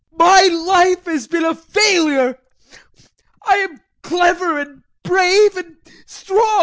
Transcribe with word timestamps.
VOITSKI. 0.13 0.17
My 0.17 0.41
life 0.65 1.05
has 1.05 1.27
been 1.27 1.45
a 1.45 1.53
failure. 1.55 2.37
I 3.45 3.55
am 3.57 3.79
clever 4.01 4.57
and 4.59 4.81
brave 5.03 5.55
and 5.57 5.75
strong. 6.07 6.57